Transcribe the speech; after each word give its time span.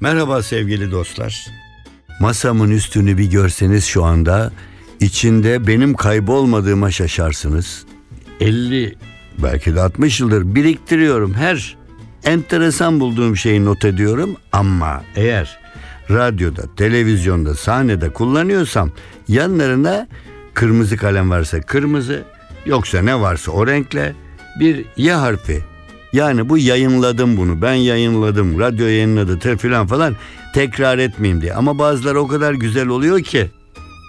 Merhaba 0.00 0.42
sevgili 0.42 0.90
dostlar. 0.90 1.46
Masamın 2.20 2.70
üstünü 2.70 3.18
bir 3.18 3.30
görseniz 3.30 3.84
şu 3.84 4.04
anda 4.04 4.52
içinde 5.00 5.66
benim 5.66 5.94
kaybolmadığıma 5.94 6.90
şaşarsınız. 6.90 7.84
50 8.40 8.94
belki 9.42 9.74
de 9.74 9.80
60 9.80 10.20
yıldır 10.20 10.54
biriktiriyorum. 10.54 11.34
Her 11.34 11.76
enteresan 12.24 13.00
bulduğum 13.00 13.36
şeyi 13.36 13.64
not 13.64 13.84
ediyorum 13.84 14.36
ama 14.52 15.02
eğer 15.14 15.58
radyoda, 16.10 16.62
televizyonda, 16.76 17.54
sahnede 17.54 18.08
kullanıyorsam 18.12 18.90
yanlarına 19.28 20.08
kırmızı 20.54 20.96
kalem 20.96 21.30
varsa 21.30 21.60
kırmızı, 21.60 22.24
yoksa 22.66 23.02
ne 23.02 23.20
varsa 23.20 23.52
o 23.52 23.66
renkle 23.66 24.14
bir 24.60 24.84
Y 24.96 25.12
harfi 25.12 25.64
yani 26.16 26.48
bu 26.48 26.58
yayınladım 26.58 27.36
bunu. 27.36 27.62
Ben 27.62 27.74
yayınladım. 27.74 28.60
Radyo 28.60 28.86
yayınladı 28.86 29.38
te 29.38 29.56
filan 29.56 29.86
falan. 29.86 30.16
Tekrar 30.54 30.98
etmeyeyim 30.98 31.42
diye. 31.42 31.54
Ama 31.54 31.78
bazıları 31.78 32.20
o 32.20 32.28
kadar 32.28 32.52
güzel 32.52 32.88
oluyor 32.88 33.20
ki. 33.20 33.50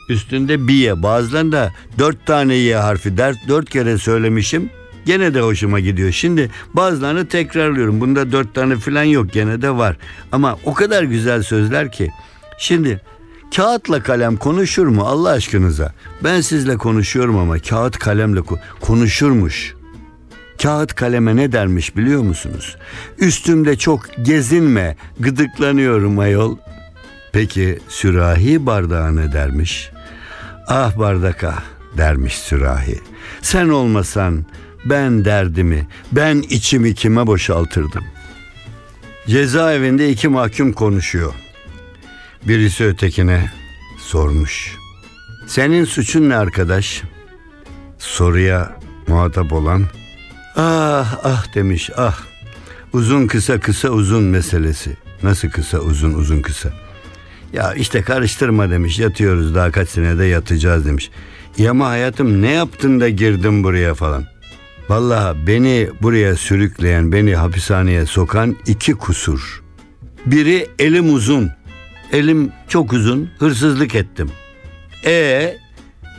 Üstünde 0.09 0.67
bir 0.67 0.73
Y. 0.73 1.03
Bazılarında 1.03 1.73
dört 1.99 2.25
tane 2.25 2.55
Y 2.55 2.75
harfi. 2.75 3.17
Dert 3.17 3.37
dört 3.47 3.69
kere 3.69 3.97
söylemişim. 3.97 4.69
Gene 5.05 5.33
de 5.33 5.41
hoşuma 5.41 5.79
gidiyor. 5.79 6.11
Şimdi 6.11 6.51
bazılarını 6.73 7.27
tekrarlıyorum. 7.27 8.01
Bunda 8.01 8.31
dört 8.31 8.55
tane 8.55 8.75
filan 8.75 9.03
yok. 9.03 9.33
Gene 9.33 9.61
de 9.61 9.69
var. 9.69 9.97
Ama 10.31 10.57
o 10.65 10.73
kadar 10.73 11.03
güzel 11.03 11.43
sözler 11.43 11.91
ki. 11.91 12.11
Şimdi 12.57 13.01
kağıtla 13.55 14.03
kalem 14.03 14.37
konuşur 14.37 14.87
mu 14.87 15.01
Allah 15.01 15.29
aşkınıza? 15.29 15.93
Ben 16.23 16.41
sizle 16.41 16.77
konuşuyorum 16.77 17.37
ama 17.37 17.59
kağıt 17.59 17.99
kalemle 17.99 18.39
konuşurmuş. 18.81 19.76
Kağıt 20.61 20.95
kaleme 20.95 21.35
ne 21.35 21.51
dermiş 21.51 21.95
biliyor 21.97 22.21
musunuz? 22.21 22.77
Üstümde 23.19 23.77
çok 23.77 24.05
gezinme, 24.21 24.95
gıdıklanıyorum 25.19 26.19
ayol. 26.19 26.57
Peki 27.31 27.79
sürahi 27.89 28.65
bardağı 28.65 29.15
ne 29.15 29.31
dermiş? 29.33 29.91
Ah 30.67 30.99
bardak 30.99 31.43
ah 31.43 31.63
dermiş 31.97 32.37
sürahi. 32.37 32.99
Sen 33.41 33.69
olmasan 33.69 34.45
ben 34.85 35.25
derdimi, 35.25 35.87
ben 36.11 36.37
içimi 36.49 36.95
kime 36.95 37.27
boşaltırdım? 37.27 38.03
Cezaevinde 39.27 40.09
iki 40.09 40.27
mahkum 40.27 40.73
konuşuyor. 40.73 41.33
Birisi 42.43 42.85
ötekine 42.85 43.51
sormuş. 43.97 44.75
Senin 45.47 45.85
suçun 45.85 46.29
ne 46.29 46.35
arkadaş? 46.35 47.01
Soruya 47.97 48.79
muhatap 49.07 49.53
olan 49.53 49.83
Ah 50.57 51.19
ah 51.23 51.55
demiş 51.55 51.89
ah. 51.97 52.19
Uzun 52.93 53.27
kısa 53.27 53.59
kısa 53.59 53.89
uzun 53.89 54.23
meselesi. 54.23 54.97
Nasıl 55.23 55.49
kısa 55.49 55.79
uzun 55.79 56.13
uzun 56.13 56.41
kısa. 56.41 56.69
Ya 57.53 57.73
işte 57.73 58.01
karıştırma 58.01 58.69
demiş 58.69 58.99
yatıyoruz 58.99 59.55
daha 59.55 59.71
kaç 59.71 59.89
senede 59.89 60.25
yatacağız 60.25 60.85
demiş. 60.85 61.09
Ya 61.57 61.71
ama 61.71 61.87
hayatım 61.87 62.41
ne 62.41 62.51
yaptın 62.51 62.99
da 62.99 63.09
girdin 63.09 63.63
buraya 63.63 63.93
falan. 63.93 64.25
Vallahi 64.89 65.47
beni 65.47 65.89
buraya 66.01 66.35
sürükleyen, 66.35 67.11
beni 67.11 67.35
hapishaneye 67.35 68.05
sokan 68.05 68.55
iki 68.67 68.93
kusur. 68.93 69.63
Biri 70.25 70.67
elim 70.79 71.13
uzun. 71.13 71.51
Elim 72.11 72.51
çok 72.67 72.93
uzun, 72.93 73.29
hırsızlık 73.39 73.95
ettim. 73.95 74.31
E 75.05 75.57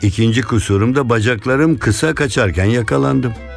ikinci 0.01 0.41
kusurum 0.41 0.95
da 0.95 1.09
bacaklarım 1.09 1.77
kısa 1.77 2.15
kaçarken 2.15 2.65
yakalandım.'' 2.65 3.48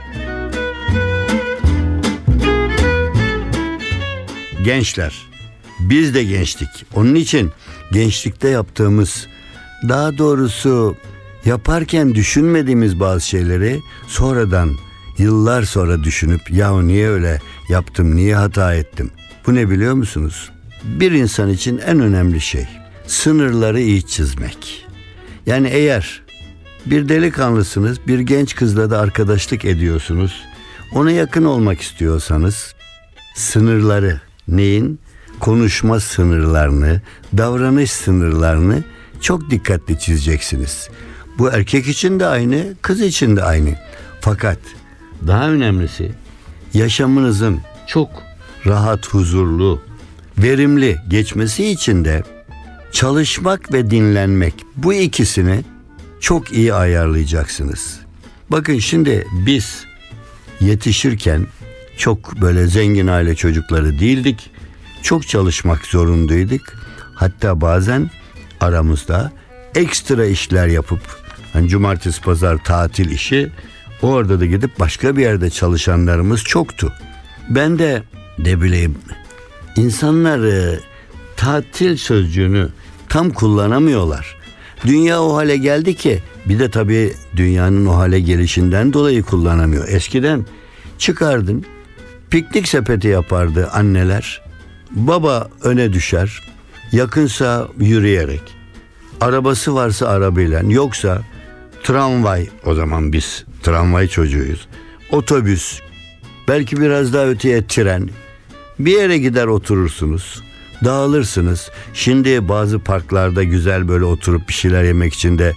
Gençler. 4.64 5.28
Biz 5.80 6.14
de 6.14 6.24
gençtik. 6.24 6.68
Onun 6.94 7.14
için 7.14 7.50
gençlikte 7.92 8.48
yaptığımız 8.48 9.26
daha 9.88 10.18
doğrusu 10.18 10.96
yaparken 11.44 12.14
düşünmediğimiz 12.14 13.00
bazı 13.00 13.28
şeyleri 13.28 13.80
sonradan 14.08 14.70
yıllar 15.18 15.62
sonra 15.62 16.04
düşünüp 16.04 16.50
ya 16.50 16.80
niye 16.80 17.08
öyle 17.08 17.40
yaptım, 17.68 18.16
niye 18.16 18.36
hata 18.36 18.74
ettim? 18.74 19.10
Bu 19.46 19.54
ne 19.54 19.70
biliyor 19.70 19.94
musunuz? 19.94 20.50
Bir 20.84 21.12
insan 21.12 21.50
için 21.50 21.78
en 21.78 22.00
önemli 22.00 22.40
şey 22.40 22.66
sınırları 23.06 23.80
iyi 23.80 24.06
çizmek. 24.06 24.86
Yani 25.46 25.68
eğer 25.68 26.22
bir 26.86 27.08
delikanlısınız, 27.08 27.98
bir 28.06 28.20
genç 28.20 28.54
kızla 28.54 28.90
da 28.90 29.00
arkadaşlık 29.00 29.64
ediyorsunuz. 29.64 30.42
Ona 30.94 31.10
yakın 31.10 31.44
olmak 31.44 31.80
istiyorsanız 31.80 32.74
sınırları 33.34 34.20
neyin? 34.48 35.00
Konuşma 35.40 36.00
sınırlarını, 36.00 37.00
davranış 37.36 37.90
sınırlarını 37.90 38.84
çok 39.20 39.50
dikkatli 39.50 39.98
çizeceksiniz. 39.98 40.88
Bu 41.38 41.50
erkek 41.50 41.88
için 41.88 42.20
de 42.20 42.26
aynı, 42.26 42.74
kız 42.82 43.00
için 43.00 43.36
de 43.36 43.42
aynı. 43.42 43.74
Fakat 44.20 44.58
daha 45.26 45.50
önemlisi 45.50 46.12
yaşamınızın 46.74 47.60
çok 47.86 48.10
rahat, 48.66 49.08
huzurlu, 49.08 49.80
verimli 50.38 50.96
geçmesi 51.08 51.66
için 51.66 52.04
de 52.04 52.22
çalışmak 52.92 53.72
ve 53.72 53.90
dinlenmek 53.90 54.54
bu 54.76 54.94
ikisini 54.94 55.64
çok 56.20 56.52
iyi 56.52 56.74
ayarlayacaksınız. 56.74 58.00
Bakın 58.50 58.78
şimdi 58.78 59.26
biz 59.32 59.84
yetişirken 60.60 61.46
çok 62.02 62.40
böyle 62.40 62.66
zengin 62.66 63.06
aile 63.06 63.34
çocukları 63.34 63.98
değildik. 63.98 64.50
Çok 65.02 65.28
çalışmak 65.28 65.86
zorundaydık. 65.86 66.76
Hatta 67.14 67.60
bazen 67.60 68.10
aramızda 68.60 69.32
ekstra 69.74 70.26
işler 70.26 70.66
yapıp 70.66 71.00
hani 71.52 71.68
cumartesi 71.68 72.22
pazar 72.22 72.64
tatil 72.64 73.10
işi 73.10 73.50
orada 74.02 74.40
da 74.40 74.46
gidip 74.46 74.80
başka 74.80 75.16
bir 75.16 75.22
yerde 75.22 75.50
çalışanlarımız 75.50 76.44
çoktu. 76.44 76.92
Ben 77.48 77.78
de 77.78 78.02
ne 78.38 78.60
bileyim 78.60 78.94
insanlar 79.76 80.44
e, 80.44 80.78
tatil 81.36 81.96
sözcüğünü 81.96 82.68
tam 83.08 83.30
kullanamıyorlar. 83.30 84.36
Dünya 84.86 85.22
o 85.22 85.36
hale 85.36 85.56
geldi 85.56 85.94
ki 85.94 86.22
bir 86.46 86.58
de 86.58 86.70
tabii 86.70 87.12
dünyanın 87.36 87.86
o 87.86 87.96
hale 87.96 88.20
gelişinden 88.20 88.92
dolayı 88.92 89.22
kullanamıyor. 89.22 89.88
Eskiden 89.88 90.46
çıkardın 90.98 91.64
Piknik 92.32 92.68
sepeti 92.68 93.08
yapardı 93.08 93.68
anneler. 93.72 94.42
Baba 94.90 95.48
öne 95.62 95.92
düşer. 95.92 96.40
Yakınsa 96.92 97.68
yürüyerek. 97.78 98.40
Arabası 99.20 99.74
varsa 99.74 100.08
arabayla. 100.08 100.60
Yoksa 100.60 101.22
tramvay. 101.82 102.48
O 102.64 102.74
zaman 102.74 103.12
biz 103.12 103.44
tramvay 103.62 104.08
çocuğuyuz. 104.08 104.68
Otobüs. 105.10 105.80
Belki 106.48 106.76
biraz 106.80 107.12
daha 107.12 107.26
öteye 107.26 107.66
tren. 107.66 108.10
Bir 108.78 108.92
yere 108.92 109.18
gider 109.18 109.46
oturursunuz. 109.46 110.42
Dağılırsınız. 110.84 111.70
Şimdi 111.94 112.48
bazı 112.48 112.78
parklarda 112.78 113.42
güzel 113.42 113.88
böyle 113.88 114.04
oturup 114.04 114.48
bir 114.48 114.54
şeyler 114.54 114.84
yemek 114.84 115.14
için 115.14 115.38
de 115.38 115.52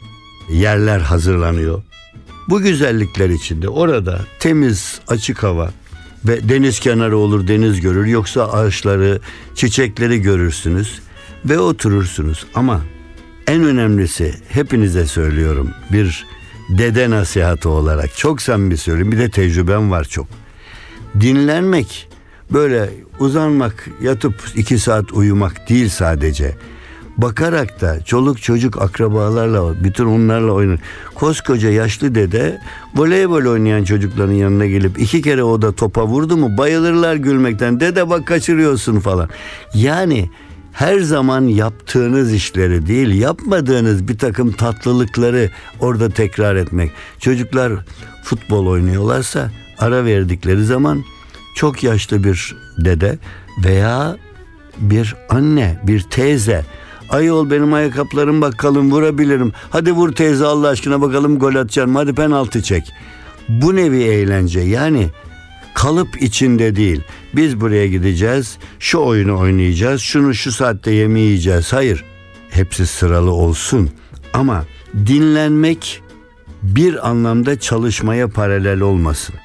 yerler 0.50 1.00
hazırlanıyor. 1.00 1.81
Bu 2.50 2.61
güzellikler 2.61 3.29
içinde 3.29 3.69
orada 3.69 4.19
temiz 4.39 5.00
açık 5.07 5.44
hava 5.44 5.71
ve 6.27 6.50
deniz 6.50 6.80
kenarı 6.80 7.18
olur 7.18 7.48
deniz 7.48 7.81
görür. 7.81 8.06
Yoksa 8.06 8.51
ağaçları 8.51 9.19
çiçekleri 9.56 10.22
görürsünüz 10.22 11.00
ve 11.45 11.60
oturursunuz. 11.60 12.45
Ama 12.54 12.81
en 13.48 13.63
önemlisi 13.63 14.36
hepinize 14.50 15.06
söylüyorum 15.06 15.69
bir 15.92 16.25
dede 16.69 17.10
nasihatı 17.10 17.69
olarak 17.69 18.18
çok 18.18 18.42
samimi 18.42 18.77
söylüyorum 18.77 19.12
bir 19.12 19.18
de 19.18 19.30
tecrübem 19.30 19.92
var 19.92 20.04
çok. 20.04 20.27
Dinlenmek 21.19 22.10
böyle 22.51 22.89
uzanmak 23.19 23.89
yatıp 24.01 24.36
iki 24.56 24.80
saat 24.80 25.13
uyumak 25.13 25.69
değil 25.69 25.89
sadece 25.89 26.56
bakarak 27.17 27.81
da 27.81 28.03
çoluk 28.03 28.41
çocuk 28.41 28.81
akrabalarla 28.81 29.83
bütün 29.83 30.06
onlarla 30.06 30.51
oynar. 30.51 30.79
Koskoca 31.15 31.69
yaşlı 31.69 32.15
dede 32.15 32.62
voleybol 32.95 33.45
oynayan 33.45 33.83
çocukların 33.83 34.33
yanına 34.33 34.65
gelip 34.65 35.00
iki 35.00 35.21
kere 35.21 35.44
o 35.44 35.62
da 35.62 35.71
topa 35.71 36.07
vurdu 36.07 36.38
mu 36.38 36.57
bayılırlar 36.57 37.15
gülmekten. 37.15 37.79
Dede 37.79 38.09
bak 38.09 38.27
kaçırıyorsun 38.27 39.00
falan. 39.00 39.29
Yani 39.73 40.29
her 40.73 41.00
zaman 41.00 41.41
yaptığınız 41.41 42.33
işleri 42.33 42.88
değil 42.88 43.21
yapmadığınız 43.21 44.07
bir 44.07 44.17
takım 44.17 44.51
tatlılıkları 44.51 45.50
orada 45.79 46.09
tekrar 46.09 46.56
etmek. 46.56 46.91
Çocuklar 47.19 47.73
futbol 48.23 48.67
oynuyorlarsa 48.67 49.51
ara 49.79 50.06
verdikleri 50.06 50.65
zaman 50.65 51.03
çok 51.56 51.83
yaşlı 51.83 52.23
bir 52.23 52.56
dede 52.77 53.17
veya 53.63 54.17
bir 54.77 55.15
anne, 55.29 55.79
bir 55.83 56.01
teyze 56.01 56.65
Ayol 57.09 57.49
benim 57.49 57.73
ayakkabılarım 57.73 58.41
bakalım 58.41 58.91
vurabilirim. 58.91 59.53
Hadi 59.69 59.91
vur 59.91 60.11
teyze 60.11 60.45
Allah 60.45 60.67
aşkına 60.67 61.01
bakalım 61.01 61.39
gol 61.39 61.55
atacağım. 61.55 61.95
Hadi 61.95 62.15
penaltı 62.15 62.61
çek. 62.61 62.91
Bu 63.49 63.75
nevi 63.75 64.03
eğlence 64.03 64.59
yani 64.59 65.09
kalıp 65.73 66.21
içinde 66.21 66.75
değil. 66.75 67.01
Biz 67.35 67.61
buraya 67.61 67.87
gideceğiz, 67.87 68.57
şu 68.79 68.99
oyunu 68.99 69.39
oynayacağız, 69.39 70.01
şunu 70.01 70.33
şu 70.33 70.51
saatte 70.51 70.91
yemeği 70.91 71.25
yiyeceğiz. 71.25 71.73
Hayır, 71.73 72.03
hepsi 72.49 72.87
sıralı 72.87 73.31
olsun. 73.31 73.89
Ama 74.33 74.65
dinlenmek 74.95 76.01
bir 76.63 77.09
anlamda 77.09 77.59
çalışmaya 77.59 78.27
paralel 78.27 78.81
olmasın. 78.81 79.35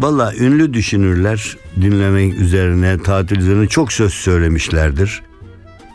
Valla 0.00 0.34
ünlü 0.34 0.74
düşünürler 0.74 1.56
dinlemek 1.80 2.34
üzerine, 2.34 3.02
tatil 3.02 3.36
üzerine 3.36 3.68
çok 3.68 3.92
söz 3.92 4.12
söylemişlerdir. 4.14 5.22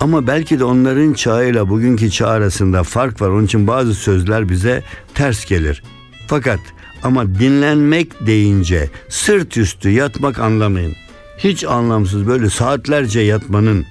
Ama 0.04 0.28
belki 0.28 0.60
de 0.60 0.64
onların 0.64 1.14
çağıyla 1.14 1.70
bugünkü 1.70 2.12
çağ 2.12 2.28
arasında 2.28 2.84
fark 2.84 3.22
var. 3.22 3.30
Onun 3.30 3.46
için 3.46 3.68
bazı 3.68 3.96
sözler 3.96 4.50
bize 4.50 4.84
ters 5.14 5.46
gelir. 5.46 5.84
Fakat 6.28 6.60
ama 7.04 7.36
dinlenmek 7.36 8.26
deyince 8.26 8.90
sırt 9.10 9.58
üstü 9.58 9.90
yatmak 9.90 10.40
anlamayın. 10.40 10.94
Hiç 11.38 11.64
anlamsız 11.64 12.28
böyle 12.28 12.50
saatlerce 12.50 13.20
yatmanın 13.20 13.86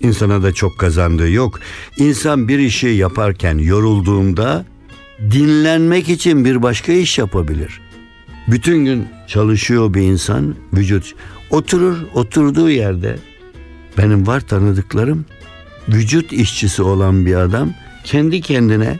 insana 0.00 0.42
da 0.42 0.52
çok 0.52 0.78
kazandığı 0.78 1.30
yok. 1.30 1.60
İnsan 1.96 2.48
bir 2.48 2.58
işi 2.58 2.88
yaparken 2.88 3.58
yorulduğunda 3.58 4.64
dinlenmek 5.30 6.08
için 6.08 6.44
bir 6.44 6.62
başka 6.62 6.92
iş 6.92 7.18
yapabilir. 7.18 7.80
Bütün 8.48 8.84
gün 8.84 9.08
çalışıyor 9.26 9.94
bir 9.94 10.02
insan, 10.02 10.54
vücut 10.72 11.14
oturur, 11.50 11.96
oturduğu 12.14 12.70
yerde 12.70 13.18
benim 13.98 14.26
var 14.26 14.40
tanıdıklarım 14.40 15.24
vücut 15.88 16.32
işçisi 16.32 16.82
olan 16.82 17.26
bir 17.26 17.34
adam 17.34 17.70
kendi 18.04 18.40
kendine 18.40 18.98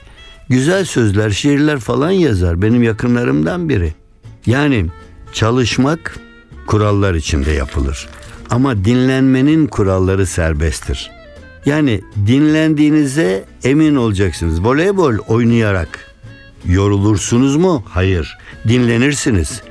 güzel 0.48 0.84
sözler, 0.84 1.30
şiirler 1.30 1.78
falan 1.78 2.10
yazar. 2.10 2.62
Benim 2.62 2.82
yakınlarımdan 2.82 3.68
biri. 3.68 3.94
Yani 4.46 4.86
çalışmak 5.32 6.18
kurallar 6.66 7.14
içinde 7.14 7.50
yapılır. 7.50 8.08
Ama 8.50 8.84
dinlenmenin 8.84 9.66
kuralları 9.66 10.26
serbesttir. 10.26 11.10
Yani 11.66 12.00
dinlendiğinize 12.26 13.44
emin 13.64 13.96
olacaksınız. 13.96 14.64
Voleybol 14.64 15.14
oynayarak 15.28 16.14
yorulursunuz 16.64 17.56
mu? 17.56 17.84
Hayır. 17.88 18.38
Dinlenirsiniz. 18.68 19.62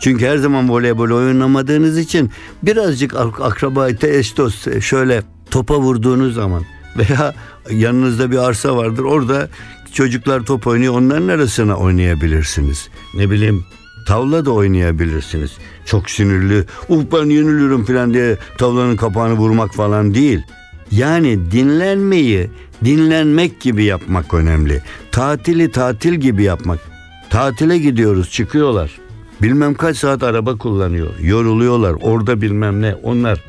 Çünkü 0.00 0.26
her 0.26 0.36
zaman 0.36 0.70
voleybol 0.70 1.10
oynamadığınız 1.10 1.98
için 1.98 2.30
birazcık 2.62 3.14
akraba, 3.16 3.88
eş 4.02 4.36
dost 4.36 4.82
şöyle 4.82 5.22
topa 5.50 5.78
vurduğunuz 5.78 6.34
zaman 6.34 6.62
veya 6.96 7.34
yanınızda 7.70 8.30
bir 8.30 8.38
arsa 8.38 8.76
vardır 8.76 9.02
orada 9.02 9.48
çocuklar 9.92 10.40
top 10.40 10.66
oynuyor 10.66 10.94
onların 10.94 11.28
arasına 11.28 11.76
oynayabilirsiniz. 11.76 12.88
Ne 13.14 13.30
bileyim 13.30 13.64
tavla 14.06 14.44
da 14.44 14.50
oynayabilirsiniz. 14.50 15.50
Çok 15.84 16.10
sinirli 16.10 16.64
uh 16.88 17.02
ben 17.12 17.30
yeniliyorum 17.30 17.84
falan 17.84 18.14
diye 18.14 18.36
tavlanın 18.58 18.96
kapağını 18.96 19.34
vurmak 19.34 19.74
falan 19.74 20.14
değil. 20.14 20.42
Yani 20.90 21.50
dinlenmeyi 21.50 22.50
dinlenmek 22.84 23.60
gibi 23.60 23.84
yapmak 23.84 24.34
önemli. 24.34 24.82
Tatili 25.12 25.70
tatil 25.70 26.14
gibi 26.14 26.42
yapmak. 26.42 26.78
Tatile 27.30 27.78
gidiyoruz 27.78 28.30
çıkıyorlar. 28.30 28.98
Bilmem 29.42 29.74
kaç 29.74 29.96
saat 29.96 30.22
araba 30.22 30.56
kullanıyor. 30.56 31.10
Yoruluyorlar 31.20 31.96
orada 32.00 32.40
bilmem 32.40 32.82
ne 32.82 32.94
onlar 32.94 33.42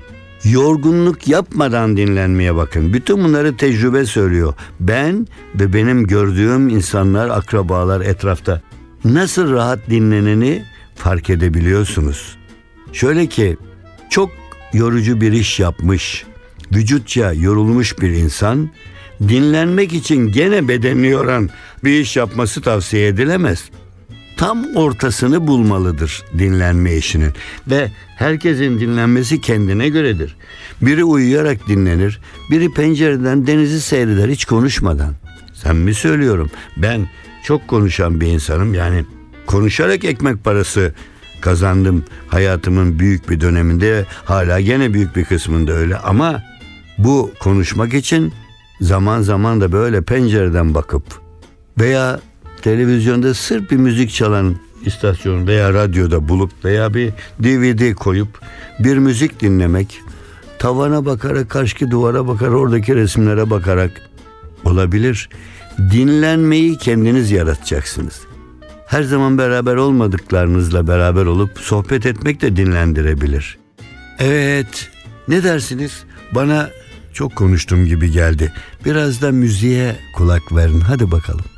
yorgunluk 0.44 1.28
yapmadan 1.28 1.98
dinlenmeye 1.98 2.56
bakın. 2.56 2.94
Bütün 2.94 3.24
bunları 3.24 3.58
tecrübe 3.58 4.06
söylüyor. 4.06 4.54
Ben 4.80 5.28
ve 5.56 5.74
benim 5.74 6.08
gördüğüm 6.08 6.70
insanlar, 6.70 7.30
akrabalar 7.30 8.02
etrafta 8.02 8.62
nasıl 9.06 9.54
rahat 9.54 9.80
dinleneni 9.90 10.64
fark 10.96 11.30
edebiliyorsunuz. 11.30 12.38
Şöyle 12.94 13.28
ki 13.28 13.58
çok 14.10 14.30
yorucu 14.74 15.22
bir 15.22 15.32
iş 15.32 15.60
yapmış, 15.60 16.26
vücutça 16.72 17.34
yorulmuş 17.34 18.00
bir 18.02 18.10
insan 18.10 18.70
dinlenmek 19.22 19.94
için 19.94 20.32
gene 20.32 20.68
bedenini 20.68 21.08
yoran 21.08 21.50
bir 21.84 22.00
iş 22.00 22.18
yapması 22.18 22.62
tavsiye 22.62 23.08
edilemez 23.08 23.70
tam 24.38 24.76
ortasını 24.76 25.48
bulmalıdır 25.48 26.24
dinlenme 26.38 26.96
işinin 26.96 27.34
ve 27.68 27.92
herkesin 28.16 28.80
dinlenmesi 28.80 29.42
kendine 29.42 29.90
göredir. 29.90 30.36
Biri 30.82 31.04
uyuyarak 31.04 31.68
dinlenir, 31.68 32.22
biri 32.52 32.74
pencereden 32.74 33.48
denizi 33.48 33.82
seyreder 33.82 34.30
hiç 34.30 34.46
konuşmadan. 34.46 35.14
Sen 35.54 35.76
mi 35.76 35.94
söylüyorum? 35.94 36.52
Ben 36.78 37.10
çok 37.44 37.68
konuşan 37.68 38.22
bir 38.22 38.28
insanım 38.28 38.74
yani 38.74 39.06
konuşarak 39.46 40.04
ekmek 40.04 40.44
parası 40.44 40.94
kazandım 41.42 42.06
hayatımın 42.28 43.00
büyük 43.00 43.30
bir 43.30 43.42
döneminde 43.42 44.06
hala 44.26 44.60
gene 44.60 44.94
büyük 44.94 45.16
bir 45.16 45.26
kısmında 45.26 45.74
öyle 45.74 45.98
ama 45.98 46.44
bu 46.98 47.32
konuşmak 47.40 47.94
için 47.94 48.34
zaman 48.82 49.22
zaman 49.22 49.62
da 49.62 49.72
böyle 49.72 50.02
pencereden 50.02 50.74
bakıp 50.74 51.04
veya 51.80 52.20
televizyonda 52.68 53.34
sırf 53.34 53.72
bir 53.72 53.78
müzik 53.78 54.14
çalan 54.14 54.56
istasyon 54.86 55.48
veya 55.48 55.74
radyoda 55.74 56.30
bulup 56.30 56.52
veya 56.66 56.94
bir 56.94 57.12
DVD 57.40 57.94
koyup 57.94 58.42
bir 58.80 58.98
müzik 58.98 59.42
dinlemek 59.42 60.02
tavana 60.60 61.06
bakarak 61.06 61.50
karşı 61.50 61.92
duvara 61.92 62.28
bakar 62.28 62.48
oradaki 62.48 62.96
resimlere 62.96 63.50
bakarak 63.50 63.92
olabilir. 64.64 65.30
Dinlenmeyi 65.78 66.78
kendiniz 66.78 67.32
yaratacaksınız. 67.32 68.22
Her 68.88 69.04
zaman 69.04 69.38
beraber 69.38 69.76
olmadıklarınızla 69.76 70.88
beraber 70.88 71.26
olup 71.26 71.60
sohbet 71.60 72.06
etmek 72.06 72.42
de 72.42 72.56
dinlendirebilir. 72.56 73.58
Evet, 74.20 74.90
ne 75.28 75.44
dersiniz? 75.44 76.04
Bana 76.32 76.70
çok 77.14 77.36
konuştum 77.36 77.86
gibi 77.86 78.12
geldi. 78.12 78.54
Biraz 78.86 79.22
da 79.22 79.32
müziğe 79.32 79.96
kulak 80.16 80.56
verin. 80.56 80.80
Hadi 80.80 81.12
bakalım. 81.12 81.57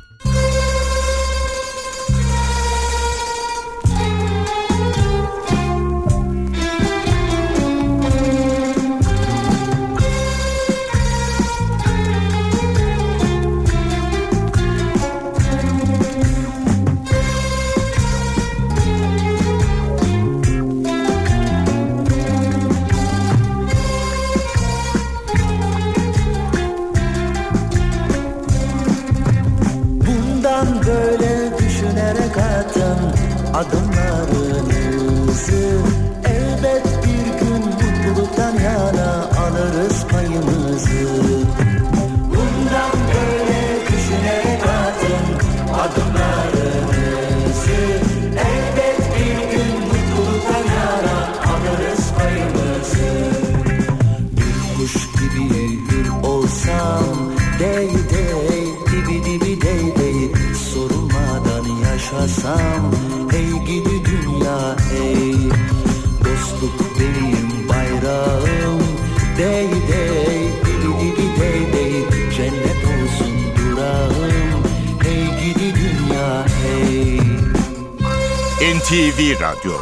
NTV 78.90 79.38
Radyo. 79.40 79.72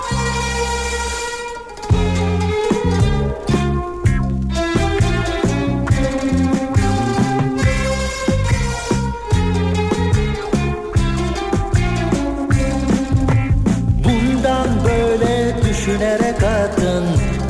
Bundan 14.05 14.69
böyle 14.85 15.57
düşünerek 15.69 16.43
atın 16.43 17.05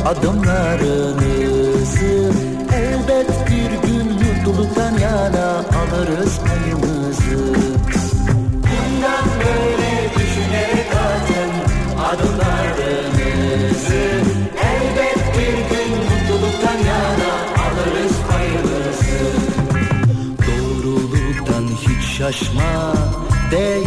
adımlarınızı 0.07 2.33
Elbet 2.73 3.31
bir 3.47 3.71
gün 3.89 4.13
mutluluktan 4.13 4.99
yana 4.99 5.59
alırız 5.59 6.39
payımızı 6.39 7.68
şaşma 22.33 22.95
Dey 23.51 23.85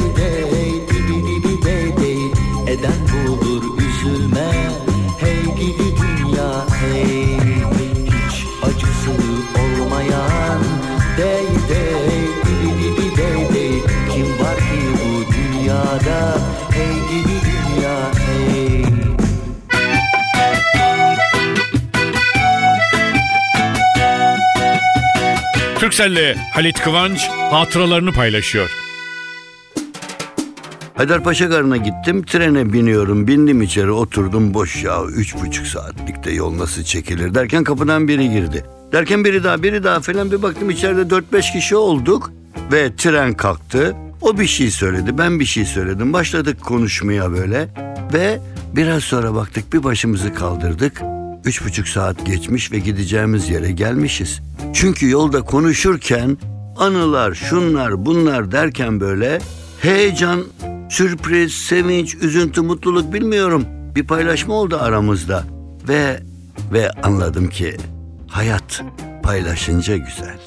Türkcell'le 25.91 26.35
Halit 26.53 26.79
Kıvanç 26.79 27.27
hatıralarını 27.29 28.11
paylaşıyor. 28.11 28.69
Haydarpaşa 30.93 31.45
Garı'na 31.45 31.77
gittim. 31.77 32.25
Trene 32.25 32.73
biniyorum. 32.73 33.27
Bindim 33.27 33.61
içeri 33.61 33.91
oturdum 33.91 34.53
boş 34.53 34.83
ya. 34.83 35.03
Üç 35.03 35.35
buçuk 35.35 35.67
saatlikte 35.67 36.31
yol 36.31 36.57
nasıl 36.57 36.83
çekilir 36.83 37.33
derken 37.33 37.63
kapıdan 37.63 38.07
biri 38.07 38.29
girdi. 38.29 38.65
Derken 38.91 39.25
biri 39.25 39.43
daha 39.43 39.63
biri 39.63 39.83
daha 39.83 39.99
falan 39.99 40.31
bir 40.31 40.41
baktım 40.41 40.69
içeride 40.69 41.09
dört 41.09 41.33
beş 41.33 41.51
kişi 41.51 41.75
olduk. 41.75 42.31
Ve 42.71 42.95
tren 42.95 43.33
kalktı. 43.33 43.95
O 44.21 44.39
bir 44.39 44.47
şey 44.47 44.71
söyledi 44.71 45.17
ben 45.17 45.39
bir 45.39 45.45
şey 45.45 45.65
söyledim. 45.65 46.13
Başladık 46.13 46.61
konuşmaya 46.61 47.31
böyle. 47.31 47.67
Ve 48.13 48.39
biraz 48.75 49.03
sonra 49.03 49.35
baktık 49.35 49.73
bir 49.73 49.83
başımızı 49.83 50.33
kaldırdık. 50.33 51.01
Üç 51.45 51.65
buçuk 51.65 51.87
saat 51.87 52.25
geçmiş 52.25 52.71
ve 52.71 52.79
gideceğimiz 52.79 53.49
yere 53.49 53.71
gelmişiz. 53.71 54.41
Çünkü 54.73 55.09
yolda 55.09 55.41
konuşurken 55.41 56.37
anılar 56.77 57.33
şunlar 57.33 58.05
bunlar 58.05 58.51
derken 58.51 58.99
böyle 58.99 59.39
heyecan, 59.81 60.43
sürpriz, 60.89 61.53
sevinç, 61.53 62.15
üzüntü, 62.15 62.61
mutluluk 62.61 63.13
bilmiyorum. 63.13 63.65
Bir 63.95 64.07
paylaşma 64.07 64.53
oldu 64.53 64.77
aramızda 64.81 65.43
ve 65.87 66.19
ve 66.73 66.91
anladım 67.03 67.49
ki 67.49 67.77
hayat 68.27 68.83
paylaşınca 69.23 69.97
güzel. 69.97 70.37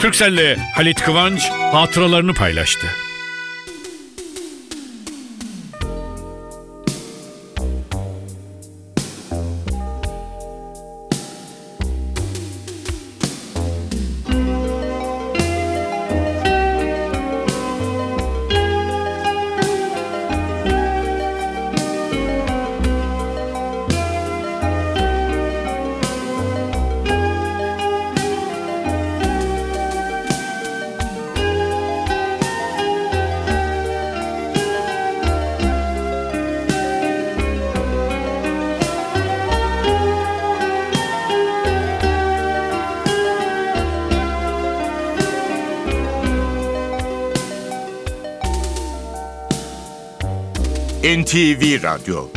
Türkcell'le 0.00 0.56
Halit 0.74 1.00
Kıvanç 1.00 1.50
hatıralarını 1.50 2.34
paylaştı. 2.34 2.86
NTV 51.08 51.82
Radyo. 51.82 52.28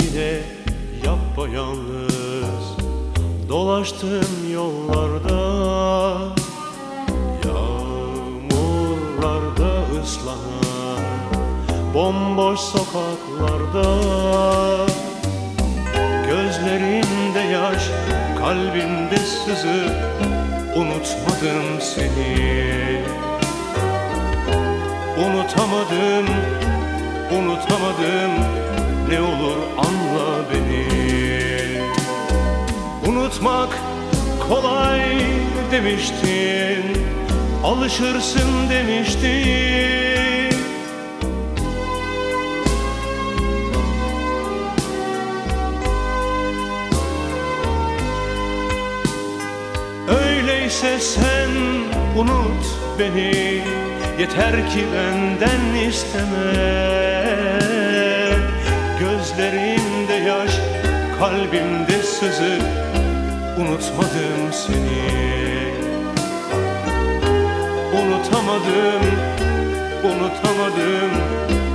Yine 0.00 0.40
yapayalnız 1.04 2.64
dolaştım 3.48 4.52
yollarda. 4.52 5.38
Yağmurlarda 7.44 8.80
ıslanan 10.02 11.04
bomboş 11.94 12.60
sokaklarda. 12.60 13.86
Gözlerinde 16.28 17.40
yaş, 17.52 17.90
kalbimde 18.38 19.16
sızı 19.16 20.06
Unutmadım 20.76 21.80
seni 21.80 22.56
unutamadım 27.76 28.32
Ne 29.08 29.20
olur 29.20 29.56
anla 29.78 30.44
beni. 30.52 30.86
Unutmak 33.08 33.78
kolay 34.48 35.02
demiştin 35.72 36.84
Alışırsın 37.64 38.70
demiştin. 38.70 40.56
Öyleyse 50.08 50.98
sen 50.98 51.50
unut 52.16 52.66
beni 52.98 53.62
Yeter 54.18 54.70
ki 54.70 54.84
benden 54.94 55.88
isteme 55.88 57.65
Gözlerimde 59.10 60.14
yaş, 60.14 60.50
kalbimde 61.18 62.02
sızı. 62.02 62.58
Unutmadım 63.58 64.52
seni. 64.52 65.26
Unutamadım, 68.00 69.02
unutamadım. 70.04 71.10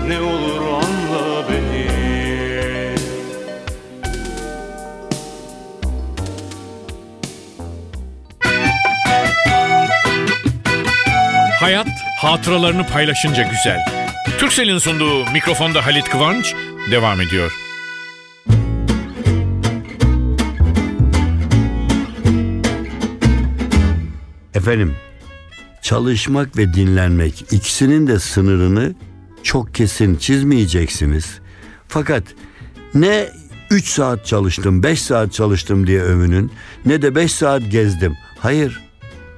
Ne 0.08 0.22
olur 0.22 0.62
anla 0.62 1.46
beni. 1.50 1.88
Hayat 11.60 11.88
hatıralarını 12.22 12.88
paylaşınca 12.88 13.44
güzel. 13.44 14.02
Türkcell'in 14.40 14.78
sunduğu 14.78 15.32
mikrofonda 15.32 15.86
Halit 15.86 16.10
Kıvanç 16.10 16.56
devam 16.92 17.22
ediyor. 17.22 17.52
Efendim, 24.54 24.96
çalışmak 25.82 26.58
ve 26.58 26.74
dinlenmek 26.74 27.46
ikisinin 27.52 28.08
de 28.08 28.20
sınırını 28.20 28.96
çok 29.44 29.76
kesin 29.76 30.16
çizmeyeceksiniz. 30.16 31.40
Fakat 31.88 32.24
ne 32.94 33.30
3 33.72 33.86
saat 33.86 34.26
çalıştım, 34.26 34.84
5 34.84 35.02
saat 35.02 35.34
çalıştım 35.34 35.88
diye 35.88 36.02
övünün 36.02 36.52
ne 36.86 37.02
de 37.02 37.16
5 37.16 37.32
saat 37.32 37.72
gezdim. 37.72 38.14
Hayır, 38.40 38.82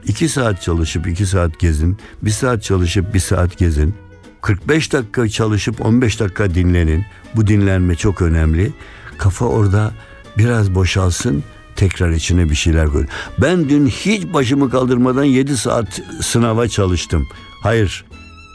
2 0.08 0.30
saat 0.30 0.62
çalışıp 0.62 1.08
2 1.08 1.26
saat 1.26 1.60
gezin, 1.60 1.98
1 2.22 2.32
saat 2.32 2.64
çalışıp 2.64 3.14
1 3.14 3.20
saat 3.20 3.58
gezin. 3.58 3.96
45 4.44 4.94
dakika 4.94 5.30
çalışıp 5.30 5.86
15 5.86 6.20
dakika 6.20 6.56
dinlenin. 6.56 7.06
Bu 7.36 7.48
dinlenme 7.48 7.96
çok 7.96 8.22
önemli. 8.22 8.72
Kafa 9.18 9.46
orada 9.46 9.92
biraz 10.38 10.76
boşalsın 10.76 11.44
tekrar 11.76 12.10
içine 12.10 12.50
bir 12.50 12.56
şeyler 12.56 12.88
koy. 12.88 13.06
Ben 13.42 13.70
dün 13.70 13.88
hiç 13.88 14.34
başımı 14.34 14.70
kaldırmadan 14.70 15.24
7 15.24 15.58
saat 15.58 16.02
sınava 16.22 16.68
çalıştım. 16.68 17.28
Hayır 17.62 18.06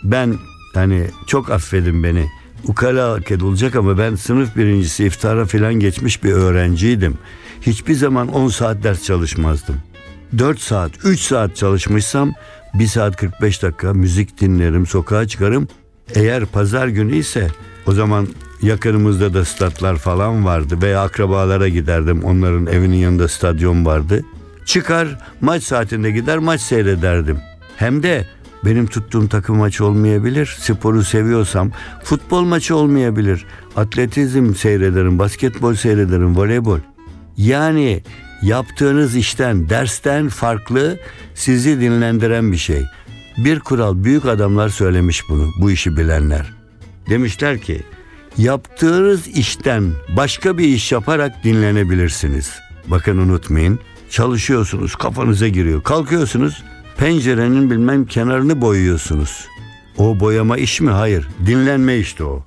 ben 0.05 0.35
hani 0.75 1.07
çok 1.27 1.51
affedin 1.51 2.05
beni. 2.05 2.27
Ukala 2.65 3.13
hareket 3.13 3.43
olacak 3.43 3.77
ama 3.77 3.99
ben 3.99 4.15
sınıf 4.15 4.57
birincisi 4.57 5.05
iftara 5.05 5.47
falan 5.47 5.75
geçmiş 5.75 6.25
bir 6.25 6.33
öğrenciydim. 6.33 7.19
Hiçbir 7.61 7.95
zaman 7.95 8.29
10 8.29 8.49
saat 8.49 8.83
ders 8.83 9.05
çalışmazdım. 9.05 9.77
4 10.39 10.61
saat, 10.61 10.91
3 11.05 11.21
saat 11.21 11.57
çalışmışsam 11.57 12.33
1 12.75 12.87
saat 12.87 13.17
45 13.17 13.63
dakika 13.63 13.95
müzik 13.95 14.41
dinlerim, 14.41 14.87
sokağa 14.87 15.29
çıkarım. 15.29 15.69
Eğer 16.15 16.47
pazar 16.47 16.89
günü 16.89 17.17
ise 17.17 17.49
o 17.87 17.93
zaman 17.93 18.29
yakınımızda 18.63 19.35
da 19.35 19.45
statlar 19.45 19.97
falan 19.97 20.45
vardı 20.45 20.79
veya 20.83 21.03
akrabalara 21.03 21.69
giderdim. 21.69 22.25
Onların 22.25 22.67
evinin 22.67 22.97
yanında 22.97 23.29
stadyum 23.29 23.87
vardı. 23.87 24.25
Çıkar 24.65 25.19
maç 25.41 25.63
saatinde 25.63 26.11
gider 26.11 26.39
maç 26.39 26.61
seyrederdim. 26.61 27.39
Hem 27.77 28.03
de 28.03 28.27
benim 28.65 28.87
tuttuğum 28.87 29.29
takım 29.29 29.57
maçı 29.57 29.85
olmayabilir. 29.85 30.57
Sporu 30.61 31.05
seviyorsam 31.05 31.71
futbol 32.05 32.43
maçı 32.43 32.77
olmayabilir. 32.77 33.47
Atletizm 33.77 34.55
seyrederim, 34.55 35.19
basketbol 35.19 35.75
seyrederim, 35.75 36.37
voleybol. 36.37 36.79
Yani 37.37 38.03
yaptığınız 38.43 39.17
işten, 39.17 39.69
dersten 39.69 40.29
farklı 40.29 40.99
sizi 41.35 41.81
dinlendiren 41.81 42.53
bir 42.53 42.57
şey. 42.57 42.83
Bir 43.39 43.61
kural 43.61 44.05
büyük 44.05 44.25
adamlar 44.25 44.69
söylemiş 44.69 45.23
bunu, 45.29 45.51
bu 45.61 45.71
işi 45.71 45.97
bilenler. 45.97 46.53
Demişler 47.11 47.59
ki 47.59 47.83
yaptığınız 48.39 49.29
işten 49.29 49.93
başka 50.17 50.59
bir 50.59 50.69
iş 50.69 50.93
yaparak 50.93 51.45
dinlenebilirsiniz. 51.45 52.51
Bakın 52.87 53.19
unutmayın 53.19 53.79
çalışıyorsunuz 54.11 54.95
kafanıza 54.95 55.49
giriyor. 55.49 55.83
Kalkıyorsunuz 55.83 56.65
pencerenin 56.99 57.71
bilmem 57.71 58.07
kenarını 58.07 58.61
boyuyorsunuz. 58.61 59.47
O 59.99 60.21
boyama 60.21 60.57
iş 60.57 60.81
mi? 60.81 60.91
Hayır. 60.91 61.29
Dinlenme 61.47 61.97
işte 61.97 62.25
o. 62.25 62.45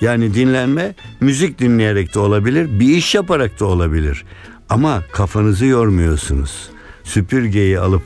Yani 0.00 0.34
dinlenme 0.34 0.94
müzik 1.20 1.58
dinleyerek 1.58 2.14
de 2.14 2.18
olabilir, 2.18 2.80
bir 2.80 2.96
iş 2.96 3.14
yaparak 3.14 3.60
da 3.60 3.64
olabilir. 3.64 4.24
Ama 4.68 5.02
kafanızı 5.12 5.66
yormuyorsunuz. 5.66 6.68
Süpürgeyi 7.04 7.78
alıp 7.78 8.02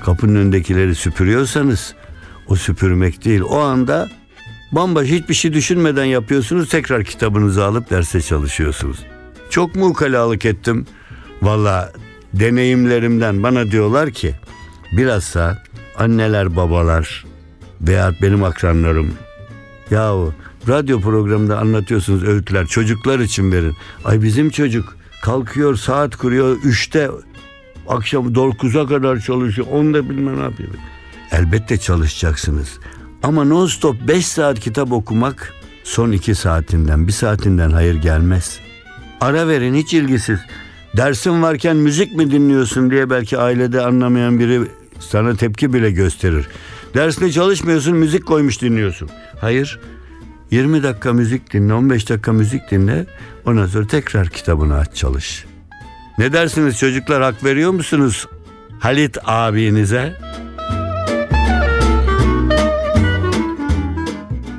kapının 0.00 0.34
önündekileri 0.34 0.94
süpürüyorsanız 0.94 1.94
o 2.46 2.56
süpürmek 2.56 3.24
değil. 3.24 3.40
O 3.40 3.58
anda 3.58 4.08
bambaşka 4.72 5.14
hiçbir 5.14 5.34
şey 5.34 5.52
düşünmeden 5.52 6.04
yapıyorsunuz. 6.04 6.68
Tekrar 6.68 7.04
kitabınızı 7.04 7.64
alıp 7.64 7.90
derse 7.90 8.20
çalışıyorsunuz. 8.20 8.98
Çok 9.50 9.74
mu 9.74 9.86
ukalalık 9.86 10.44
ettim? 10.46 10.86
Valla 11.42 11.92
deneyimlerimden 12.34 13.42
bana 13.42 13.70
diyorlar 13.70 14.10
ki 14.10 14.34
bilhassa 14.92 15.62
anneler 15.98 16.56
babalar 16.56 17.24
veya 17.80 18.14
benim 18.22 18.44
akranlarım 18.44 19.12
Yahu 19.90 20.34
radyo 20.68 21.00
programında 21.00 21.58
anlatıyorsunuz 21.58 22.24
öğütler 22.24 22.66
çocuklar 22.66 23.18
için 23.18 23.52
verin. 23.52 23.76
Ay 24.04 24.22
bizim 24.22 24.50
çocuk 24.50 24.96
kalkıyor 25.22 25.76
saat 25.76 26.16
kuruyor 26.16 26.56
üçte 26.64 27.10
akşam 27.88 28.26
9'a 28.32 28.86
kadar 28.86 29.18
çalışıyor. 29.18 29.66
Onda 29.72 30.10
bilmem 30.10 30.38
ne 30.38 30.42
yapıyor. 30.42 30.70
Elbette 31.30 31.78
çalışacaksınız. 31.78 32.78
Ama 33.22 33.44
non 33.44 33.66
stop 33.66 34.08
5 34.08 34.26
saat 34.26 34.60
kitap 34.60 34.92
okumak 34.92 35.54
son 35.84 36.12
2 36.12 36.34
saatinden 36.34 37.06
bir 37.06 37.12
saatinden 37.12 37.70
hayır 37.70 37.94
gelmez. 37.94 38.60
Ara 39.20 39.48
verin 39.48 39.74
hiç 39.74 39.94
ilgisiz. 39.94 40.40
Dersin 40.96 41.42
varken 41.42 41.76
müzik 41.76 42.16
mi 42.16 42.30
dinliyorsun 42.30 42.90
diye 42.90 43.10
belki 43.10 43.38
ailede 43.38 43.80
anlamayan 43.80 44.38
biri 44.38 44.60
sana 45.00 45.36
tepki 45.36 45.72
bile 45.72 45.90
gösterir. 45.90 46.46
Dersinde 46.94 47.32
çalışmıyorsun 47.32 47.96
müzik 47.96 48.26
koymuş 48.26 48.62
dinliyorsun. 48.62 49.08
Hayır 49.40 49.80
20 50.50 50.82
dakika 50.82 51.12
müzik 51.12 51.52
dinle 51.52 51.74
15 51.74 52.10
dakika 52.10 52.32
müzik 52.32 52.70
dinle 52.70 53.06
ondan 53.46 53.66
sonra 53.66 53.86
tekrar 53.86 54.28
kitabını 54.28 54.78
aç 54.78 54.94
çalış. 54.96 55.44
Ne 56.18 56.32
dersiniz 56.32 56.78
çocuklar 56.78 57.22
hak 57.22 57.44
veriyor 57.44 57.70
musunuz 57.70 58.26
Halit 58.80 59.18
abinize? 59.24 60.16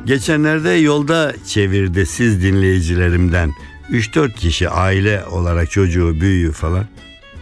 Geçenlerde 0.06 0.69
yolda 0.69 1.34
çevirdi 1.47 2.06
siz 2.06 2.43
dinleyicilerimden 2.43 3.51
3-4 3.89 4.34
kişi 4.34 4.69
aile 4.69 5.25
olarak 5.25 5.71
çocuğu 5.71 6.21
büyüğü 6.21 6.51
falan. 6.51 6.86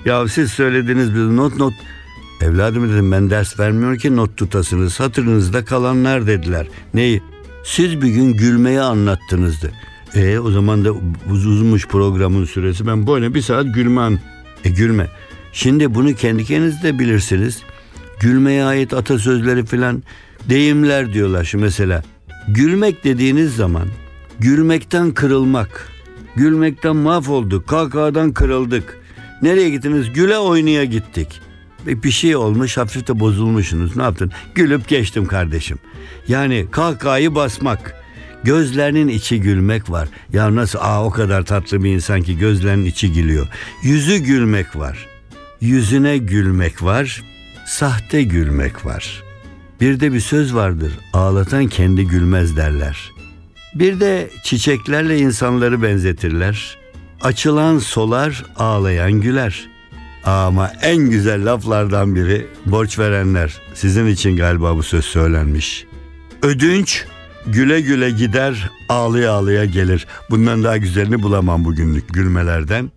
Ya 0.05 0.27
siz 0.27 0.51
söylediniz 0.51 1.15
bir 1.15 1.19
not 1.19 1.57
not. 1.57 1.73
Evladım 2.41 2.93
dedim 2.93 3.11
ben 3.11 3.29
ders 3.29 3.59
vermiyorum 3.59 3.97
ki 3.97 4.15
not 4.15 4.37
tutasınız. 4.37 4.99
Hatırınızda 4.99 5.65
kalanlar 5.65 6.27
dediler. 6.27 6.67
Neyi? 6.93 7.21
Siz 7.63 8.01
bir 8.01 8.07
gün 8.07 8.33
gülmeyi 8.33 8.81
anlattınızdı. 8.81 9.71
E 10.15 10.39
o 10.39 10.51
zaman 10.51 10.85
da 10.85 10.93
uzunmuş 11.31 11.87
programın 11.87 12.45
süresi. 12.45 12.87
Ben 12.87 13.07
böyle 13.07 13.33
bir 13.33 13.41
saat 13.41 13.75
gülme 13.75 14.01
an. 14.01 14.19
E 14.65 14.69
gülme. 14.69 15.07
Şimdi 15.53 15.95
bunu 15.95 16.15
kendi 16.15 16.45
kendiniz 16.45 16.83
de 16.83 16.99
bilirsiniz. 16.99 17.61
Gülmeye 18.19 18.63
ait 18.63 18.93
atasözleri 18.93 19.65
filan 19.65 20.03
deyimler 20.49 21.13
diyorlar 21.13 21.43
şu 21.43 21.59
mesela. 21.59 22.03
Gülmek 22.47 23.03
dediğiniz 23.03 23.55
zaman 23.55 23.87
gülmekten 24.39 25.11
kırılmak. 25.11 25.87
Gülmekten 26.35 26.95
mahvolduk, 26.95 27.67
kahkahadan 27.67 28.31
kırıldık. 28.31 28.99
Nereye 29.41 29.69
gittiniz? 29.69 30.13
Güle 30.13 30.37
oynaya 30.37 30.85
gittik. 30.85 31.41
E, 31.87 32.03
Bir 32.03 32.11
şey 32.11 32.35
olmuş, 32.35 32.77
hafif 32.77 33.07
de 33.07 33.19
bozulmuşsunuz. 33.19 33.95
Ne 33.97 34.03
yaptın? 34.03 34.31
Gülüp 34.55 34.87
geçtim 34.87 35.25
kardeşim. 35.25 35.77
Yani 36.27 36.65
kahkahayı 36.71 37.35
basmak. 37.35 37.95
Gözlerinin 38.43 39.07
içi 39.07 39.41
gülmek 39.41 39.89
var. 39.89 40.09
Ya 40.33 40.55
nasıl? 40.55 40.79
Aa 40.81 41.05
o 41.05 41.09
kadar 41.09 41.45
tatlı 41.45 41.83
bir 41.83 41.89
insan 41.89 42.21
ki 42.21 42.37
gözlerinin 42.37 42.85
içi 42.85 43.13
gülüyor. 43.13 43.47
Yüzü 43.83 44.17
gülmek 44.17 44.75
var. 44.75 45.07
Yüzüne 45.61 46.17
gülmek 46.17 46.83
var. 46.83 47.23
Sahte 47.65 48.23
gülmek 48.23 48.85
var. 48.85 49.23
Bir 49.81 49.99
de 49.99 50.13
bir 50.13 50.19
söz 50.19 50.55
vardır. 50.55 50.91
Ağlatan 51.13 51.67
kendi 51.67 52.07
gülmez 52.07 52.57
derler. 52.57 53.11
Bir 53.75 53.99
de 53.99 54.29
çiçeklerle 54.43 55.17
insanları 55.19 55.81
benzetirler. 55.83 56.77
Açılan 57.21 57.77
solar, 57.77 58.45
ağlayan 58.55 59.11
güler. 59.11 59.67
Ama 60.23 60.71
en 60.81 60.97
güzel 60.97 61.53
laflardan 61.53 62.15
biri 62.15 62.47
borç 62.65 62.99
verenler. 62.99 63.61
Sizin 63.73 64.07
için 64.07 64.37
galiba 64.37 64.75
bu 64.77 64.83
söz 64.83 65.05
söylenmiş. 65.05 65.85
Ödünç 66.41 67.05
güle 67.47 67.81
güle 67.81 68.09
gider, 68.09 68.69
ağlaya 68.89 69.31
ağlaya 69.31 69.65
gelir. 69.65 70.07
Bundan 70.29 70.63
daha 70.63 70.77
güzelini 70.77 71.23
bulamam 71.23 71.65
bugünlük 71.65 72.13
gülmelerden. 72.13 72.91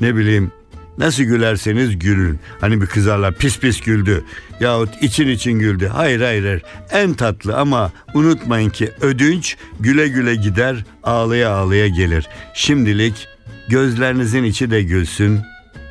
Ne 0.00 0.16
bileyim 0.16 0.52
Nasıl 0.98 1.22
gülerseniz 1.22 1.98
gülün. 1.98 2.38
Hani 2.60 2.80
bir 2.80 2.86
kızarlar 2.86 3.34
pis 3.34 3.58
pis 3.58 3.80
güldü. 3.80 4.24
Yahut 4.60 5.02
için 5.02 5.28
için 5.28 5.52
güldü. 5.52 5.86
Hayır 5.86 6.20
hayır 6.20 6.44
hayır. 6.44 6.62
En 6.90 7.14
tatlı 7.14 7.56
ama 7.56 7.92
unutmayın 8.14 8.70
ki 8.70 8.90
ödünç 9.00 9.56
güle 9.80 10.08
güle 10.08 10.34
gider 10.34 10.84
ağlaya 11.02 11.50
ağlaya 11.50 11.88
gelir. 11.88 12.28
Şimdilik 12.54 13.26
gözlerinizin 13.68 14.44
içi 14.44 14.70
de 14.70 14.82
gülsün. 14.82 15.40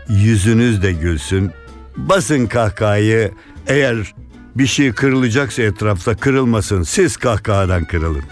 Yüzünüz 0.10 0.84
de 0.84 0.91
gülsün. 0.91 1.52
Basın 1.98 2.48
kahkahayı 2.48 3.32
eğer 3.67 4.13
bir 4.56 4.67
şey 4.67 4.91
kırılacaksa 4.91 5.62
etrafta 5.62 6.15
kırılmasın. 6.15 6.84
Siz 6.84 7.17
kahkahadan 7.17 7.86
kırılın. 7.86 8.24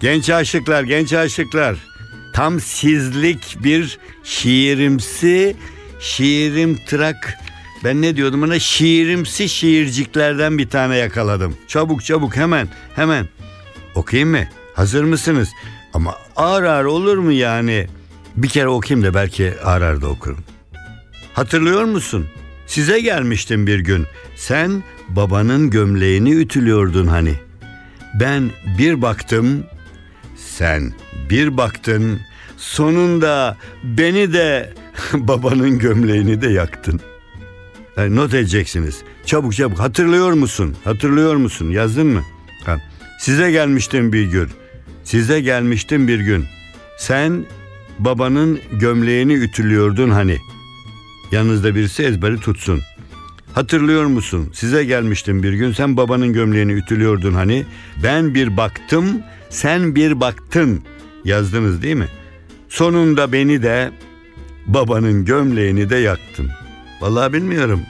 Genç 0.00 0.30
aşıklar, 0.30 0.82
genç 0.82 1.12
aşıklar. 1.12 1.76
Tam 2.34 2.60
sizlik 2.60 3.64
bir 3.64 3.98
şiirimsi, 4.24 5.56
şiirim 6.00 6.76
tırak. 6.86 7.34
Ben 7.84 8.02
ne 8.02 8.16
diyordum 8.16 8.42
ona? 8.42 8.58
Şiirimsi 8.58 9.48
şiirciklerden 9.48 10.58
bir 10.58 10.68
tane 10.68 10.96
yakaladım. 10.96 11.56
Çabuk 11.68 12.04
çabuk 12.04 12.36
hemen, 12.36 12.68
hemen. 12.96 13.28
Okuyayım 13.94 14.30
mı? 14.30 14.44
Hazır 14.74 15.04
mısınız? 15.04 15.48
Ama 15.94 16.14
ağır 16.36 16.62
ağır 16.62 16.84
olur 16.84 17.18
mu 17.18 17.32
yani? 17.32 17.86
Bir 18.36 18.48
kere 18.48 18.68
okuyayım 18.68 19.06
da 19.06 19.14
belki 19.14 19.54
ağır 19.64 19.82
ağır 19.82 20.00
da 20.00 20.08
okurum. 20.08 20.44
Hatırlıyor 21.34 21.84
musun? 21.84 22.26
Size 22.66 23.00
gelmiştim 23.00 23.66
bir 23.66 23.78
gün. 23.78 24.06
Sen 24.36 24.82
babanın 25.08 25.70
gömleğini 25.70 26.30
ütülüyordun 26.34 27.06
hani. 27.06 27.34
Ben 28.20 28.50
bir 28.78 29.02
baktım, 29.02 29.64
sen 30.36 30.92
bir 31.30 31.56
baktın, 31.56 32.20
sonunda 32.56 33.56
beni 33.84 34.32
de 34.32 34.74
babanın 35.14 35.78
gömleğini 35.78 36.42
de 36.42 36.48
yaktın. 36.48 37.00
Yani 37.96 38.16
not 38.16 38.34
edeceksiniz. 38.34 39.02
Çabuk 39.26 39.54
çabuk 39.54 39.78
hatırlıyor 39.80 40.32
musun? 40.32 40.76
Hatırlıyor 40.84 41.36
musun? 41.36 41.70
Yazdın 41.70 42.06
mı? 42.06 42.22
Ha. 42.64 42.80
Size 43.18 43.50
gelmiştim 43.50 44.12
bir 44.12 44.24
gün. 44.24 44.48
Size 45.04 45.40
gelmiştim 45.40 46.08
bir 46.08 46.20
gün. 46.20 46.44
Sen 46.98 47.44
babanın 47.98 48.60
gömleğini 48.72 49.32
ütülüyordun 49.32 50.10
hani. 50.10 50.38
Yanınızda 51.32 51.74
birisi 51.74 52.02
ezberi 52.02 52.40
tutsun. 52.40 52.80
Hatırlıyor 53.54 54.04
musun? 54.04 54.50
Size 54.52 54.84
gelmiştim 54.84 55.42
bir 55.42 55.52
gün. 55.52 55.72
Sen 55.72 55.96
babanın 55.96 56.32
gömleğini 56.32 56.72
ütülüyordun 56.72 57.34
hani. 57.34 57.64
Ben 58.02 58.34
bir 58.34 58.56
baktım, 58.56 59.06
sen 59.50 59.94
bir 59.94 60.20
baktın. 60.20 60.82
Yazdınız 61.24 61.82
değil 61.82 61.96
mi? 61.96 62.08
Sonunda 62.68 63.32
beni 63.32 63.62
de 63.62 63.90
babanın 64.66 65.24
gömleğini 65.24 65.90
de 65.90 65.96
yaktın. 65.96 66.50
Vallahi 67.00 67.32
bilmiyorum. 67.32 67.80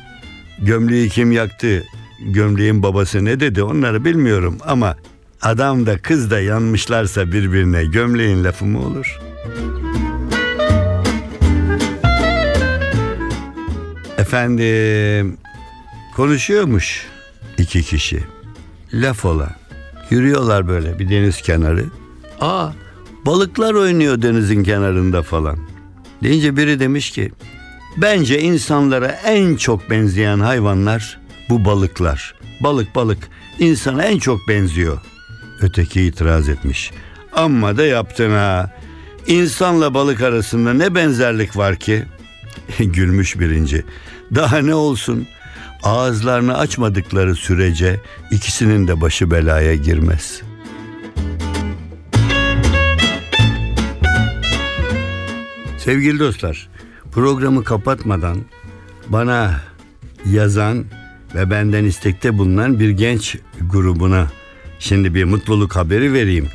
Gömleği 0.58 1.08
kim 1.08 1.32
yaktı? 1.32 1.84
Gömleğin 2.20 2.82
babası 2.82 3.24
ne 3.24 3.40
dedi? 3.40 3.62
Onları 3.62 4.04
bilmiyorum 4.04 4.58
ama 4.66 4.96
adam 5.44 5.86
da 5.86 5.98
kız 5.98 6.30
da 6.30 6.40
yanmışlarsa 6.40 7.32
birbirine 7.32 7.84
gömleğin 7.84 8.44
lafı 8.44 8.64
mı 8.64 8.86
olur? 8.86 9.18
Efendim 14.18 15.36
konuşuyormuş 16.16 17.06
iki 17.58 17.82
kişi. 17.82 18.24
Laf 18.92 19.24
ola. 19.24 19.56
Yürüyorlar 20.10 20.68
böyle 20.68 20.98
bir 20.98 21.10
deniz 21.10 21.42
kenarı. 21.42 21.84
Aa 22.40 22.68
balıklar 23.26 23.74
oynuyor 23.74 24.22
denizin 24.22 24.64
kenarında 24.64 25.22
falan. 25.22 25.58
Deyince 26.22 26.56
biri 26.56 26.80
demiş 26.80 27.10
ki 27.10 27.32
bence 27.96 28.40
insanlara 28.40 29.06
en 29.06 29.56
çok 29.56 29.90
benzeyen 29.90 30.40
hayvanlar 30.40 31.20
bu 31.48 31.64
balıklar. 31.64 32.34
Balık 32.60 32.94
balık 32.94 33.18
insana 33.58 34.02
en 34.02 34.18
çok 34.18 34.48
benziyor. 34.48 35.13
Öteki 35.64 36.02
itiraz 36.02 36.48
etmiş. 36.48 36.90
Amma 37.32 37.76
da 37.76 37.86
yaptın 37.86 38.30
ha. 38.30 38.70
İnsanla 39.26 39.94
balık 39.94 40.20
arasında 40.20 40.74
ne 40.74 40.94
benzerlik 40.94 41.56
var 41.56 41.76
ki? 41.76 42.04
Gülmüş 42.78 43.38
birinci. 43.40 43.84
Daha 44.34 44.58
ne 44.58 44.74
olsun? 44.74 45.26
Ağızlarını 45.82 46.58
açmadıkları 46.58 47.34
sürece 47.34 48.00
ikisinin 48.30 48.88
de 48.88 49.00
başı 49.00 49.30
belaya 49.30 49.74
girmez. 49.74 50.42
Sevgili 55.78 56.18
dostlar, 56.18 56.68
programı 57.12 57.64
kapatmadan 57.64 58.38
bana 59.08 59.60
yazan 60.26 60.84
ve 61.34 61.50
benden 61.50 61.84
istekte 61.84 62.38
bulunan 62.38 62.80
bir 62.80 62.90
genç 62.90 63.36
grubuna 63.70 64.28
şimdi 64.84 65.14
bir 65.14 65.24
mutluluk 65.24 65.76
haberi 65.76 66.12
vereyim. 66.12 66.48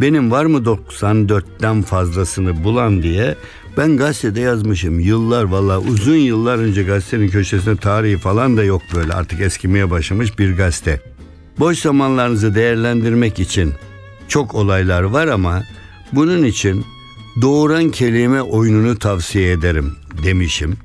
Benim 0.00 0.30
var 0.30 0.44
mı 0.44 0.58
94'ten 0.58 1.82
fazlasını 1.82 2.64
bulan 2.64 3.02
diye 3.02 3.36
ben 3.76 3.96
gazetede 3.96 4.40
yazmışım. 4.40 5.00
Yıllar 5.00 5.44
valla 5.44 5.80
uzun 5.80 6.16
yıllar 6.16 6.58
önce 6.58 6.82
gazetenin 6.82 7.28
köşesinde 7.28 7.76
tarihi 7.76 8.18
falan 8.18 8.56
da 8.56 8.64
yok 8.64 8.82
böyle 8.94 9.12
artık 9.12 9.40
eskimeye 9.40 9.90
başlamış 9.90 10.38
bir 10.38 10.56
gazete. 10.56 11.00
Boş 11.58 11.78
zamanlarınızı 11.78 12.54
değerlendirmek 12.54 13.40
için 13.40 13.72
çok 14.28 14.54
olaylar 14.54 15.02
var 15.02 15.26
ama 15.26 15.62
bunun 16.12 16.44
için 16.44 16.84
doğuran 17.42 17.90
kelime 17.90 18.42
oyununu 18.42 18.98
tavsiye 18.98 19.52
ederim 19.52 19.92
demişim. 20.24 20.76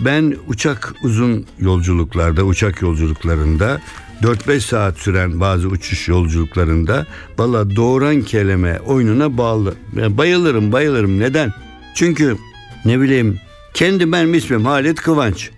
Ben 0.00 0.36
uçak 0.48 0.94
uzun 1.02 1.46
yolculuklarda, 1.58 2.42
uçak 2.42 2.82
yolculuklarında 2.82 3.80
4-5 4.22 4.60
saat 4.60 4.98
süren 4.98 5.40
bazı 5.40 5.68
uçuş 5.68 6.08
yolculuklarında 6.08 7.06
valla 7.38 7.76
doğuran 7.76 8.22
kelime 8.22 8.78
oyununa 8.78 9.38
bağlı. 9.38 9.74
Ben 9.92 10.18
bayılırım 10.18 10.72
bayılırım. 10.72 11.18
Neden? 11.18 11.52
Çünkü 11.94 12.36
ne 12.84 13.00
bileyim 13.00 13.40
kendi 13.74 14.12
benim 14.12 14.34
ismim 14.34 14.64
Halit 14.64 15.00
Kıvanç. 15.00 15.50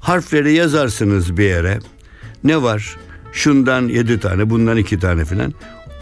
Harfleri 0.00 0.52
yazarsınız 0.52 1.36
bir 1.36 1.44
yere. 1.44 1.78
Ne 2.44 2.62
var? 2.62 2.96
Şundan 3.32 3.88
yedi 3.88 4.20
tane, 4.20 4.50
bundan 4.50 4.76
iki 4.76 4.98
tane 4.98 5.24
filan. 5.24 5.54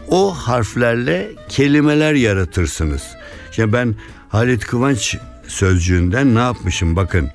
O 0.08 0.34
harflerle 0.34 1.30
kelimeler 1.48 2.14
yaratırsınız. 2.14 3.02
Şimdi 3.52 3.72
ben 3.72 3.94
Halit 4.28 4.66
Kıvanç 4.66 5.16
sözcüğünden 5.46 6.34
ne 6.34 6.38
yapmışım 6.38 6.96
bakın. 6.96 7.30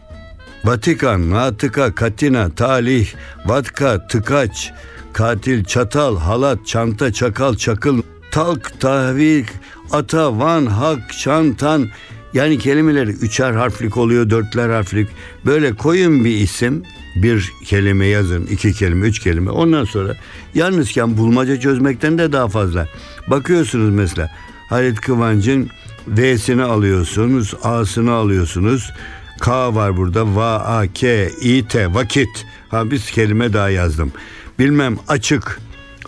Vatikan, 0.68 1.30
natıka, 1.32 1.96
katina, 1.96 2.50
talih, 2.50 3.08
vatka, 3.46 4.08
tıkaç, 4.08 4.74
katil, 5.14 5.64
çatal, 5.64 6.18
halat, 6.18 6.68
çanta, 6.68 7.14
çakal, 7.14 7.56
çakıl, 7.56 8.02
talk, 8.32 8.80
tahvik, 8.80 9.46
ata, 9.92 10.40
van, 10.40 10.66
hak, 10.66 11.14
çantan. 11.14 11.88
Yani 12.34 12.58
kelimeleri 12.60 13.12
üçer 13.12 13.52
harflik 13.52 13.98
oluyor, 13.98 14.30
dörtler 14.30 14.70
harflik. 14.70 15.10
Böyle 15.46 15.74
koyun 15.74 16.26
bir 16.26 16.36
isim, 16.36 16.84
bir 17.16 17.52
kelime 17.66 18.06
yazın, 18.06 18.46
iki 18.46 18.74
kelime, 18.74 19.08
üç 19.08 19.20
kelime. 19.20 19.52
Ondan 19.52 19.86
sonra 19.86 20.16
yalnızken 20.54 21.18
bulmaca 21.18 21.60
çözmekten 21.60 22.18
de 22.18 22.32
daha 22.32 22.48
fazla. 22.48 22.88
Bakıyorsunuz 23.28 23.90
mesela 23.90 24.32
Halit 24.70 25.02
Kıvanç'ın 25.02 25.70
V'sini 26.08 26.64
alıyorsunuz, 26.64 27.54
A'sını 27.64 28.12
alıyorsunuz. 28.12 28.92
K 29.40 29.76
var 29.76 29.98
burada. 29.98 30.36
Va, 30.36 30.60
A, 30.60 30.88
K, 30.94 31.30
İ, 31.42 31.68
T. 31.68 31.94
Vakit. 31.94 32.46
Ha 32.70 32.92
bir 32.92 33.00
kelime 33.00 33.54
daha 33.54 33.70
yazdım. 33.70 34.12
Bilmem 34.60 34.98
açık. 35.08 35.60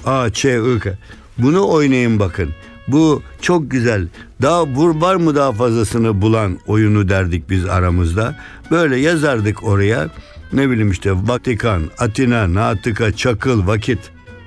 A, 0.06 0.30
Ç, 0.30 0.46
I, 0.46 0.80
K. 0.80 0.98
Bunu 1.38 1.68
oynayın 1.68 2.20
bakın. 2.20 2.50
Bu 2.88 3.22
çok 3.42 3.72
güzel. 3.72 4.08
Daha 4.42 4.76
bu 4.76 5.02
var 5.02 5.16
mı 5.16 5.36
daha 5.36 5.52
fazlasını 5.52 6.22
bulan 6.22 6.60
oyunu 6.68 7.10
derdik 7.10 7.50
biz 7.50 7.66
aramızda. 7.66 8.36
Böyle 8.72 8.98
yazardık 8.98 9.64
oraya. 9.64 10.10
Ne 10.54 10.70
bileyim 10.70 10.92
işte 10.92 11.12
Vatikan, 11.14 11.84
Atina, 11.98 12.54
Natıka, 12.54 13.12
Çakıl, 13.12 13.68
Vakit. 13.68 14.00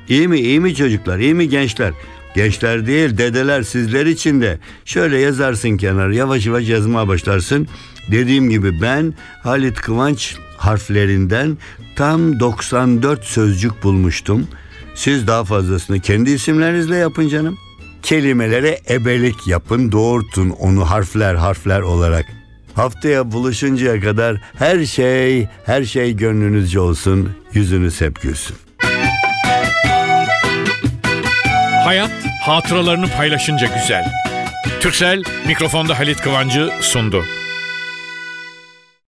İyi 0.08 0.28
mi? 0.28 0.40
İyi 0.40 0.60
mi 0.60 0.74
çocuklar? 0.74 1.18
İyi 1.18 1.34
mi 1.34 1.48
gençler? 1.48 1.92
Gençler 2.34 2.86
değil 2.86 3.18
dedeler 3.18 3.62
sizler 3.62 4.06
için 4.06 4.40
de 4.40 4.58
şöyle 4.84 5.18
yazarsın 5.18 5.76
kenara 5.76 6.14
yavaş 6.14 6.46
yavaş 6.46 6.68
yazmaya 6.68 7.08
başlarsın. 7.08 7.68
Dediğim 8.10 8.50
gibi 8.50 8.82
ben 8.82 9.14
Halit 9.42 9.80
Kıvanç 9.80 10.36
harflerinden 10.56 11.58
tam 11.96 12.40
94 12.40 13.24
sözcük 13.24 13.82
bulmuştum. 13.82 14.48
Siz 14.94 15.26
daha 15.26 15.44
fazlasını 15.44 16.00
kendi 16.00 16.30
isimlerinizle 16.30 16.96
yapın 16.96 17.28
canım. 17.28 17.58
Kelimelere 18.02 18.80
ebelik 18.90 19.46
yapın, 19.46 19.92
doğurtun 19.92 20.50
onu 20.50 20.90
harfler 20.90 21.34
harfler 21.34 21.80
olarak. 21.80 22.24
Haftaya 22.74 23.32
buluşuncaya 23.32 24.00
kadar 24.00 24.36
her 24.58 24.84
şey, 24.84 25.48
her 25.66 25.84
şey 25.84 26.16
gönlünüzce 26.16 26.80
olsun, 26.80 27.30
yüzünüz 27.52 28.00
hep 28.00 28.22
gülsün. 28.22 28.56
Hayat 31.84 32.12
hatıralarını 32.42 33.06
paylaşınca 33.16 33.66
güzel. 33.66 34.04
Türksel 34.80 35.22
mikrofonda 35.46 35.98
Halit 35.98 36.20
Kıvancı 36.20 36.70
sundu. 36.80 37.24